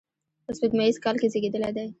په 0.45 0.51
سپوږمیز 0.57 0.95
کال 1.03 1.15
کې 1.21 1.27
زیږېدلی 1.33 1.71
دی. 1.75 1.85